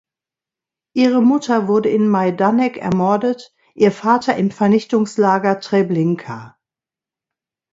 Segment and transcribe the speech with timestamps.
[0.95, 6.57] Ihre Mutter wurde in Majdanek ermordet, ihr Vater im Vernichtungslager Treblinka.